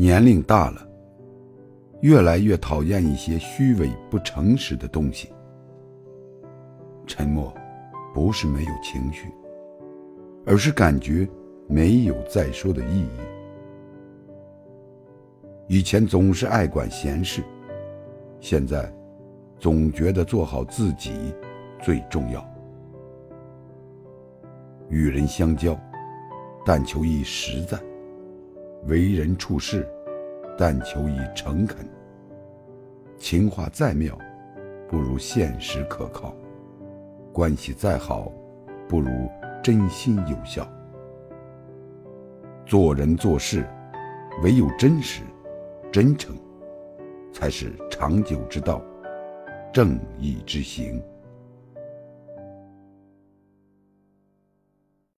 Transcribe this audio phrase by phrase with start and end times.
[0.00, 0.88] 年龄大了，
[2.02, 5.28] 越来越讨厌一些虚伪不诚实的东西。
[7.04, 7.52] 沉默，
[8.14, 9.26] 不是没有情绪，
[10.46, 11.28] 而是感觉
[11.66, 13.08] 没有再说的意义。
[15.66, 17.42] 以前总是爱管闲事，
[18.38, 18.88] 现在
[19.58, 21.34] 总觉得做好自己
[21.82, 22.48] 最重要。
[24.90, 25.76] 与人相交，
[26.64, 27.76] 但求一实在；
[28.86, 29.86] 为人处事，
[30.56, 31.86] 但求以诚恳。
[33.18, 34.16] 情话再妙，
[34.88, 36.32] 不如现实可靠；
[37.32, 38.32] 关系再好，
[38.88, 39.10] 不如
[39.62, 40.66] 真心有效。
[42.64, 43.66] 做人做事，
[44.42, 45.22] 唯有真实。
[45.90, 46.36] 真诚，
[47.32, 48.82] 才是长久之道，
[49.72, 51.02] 正义之行。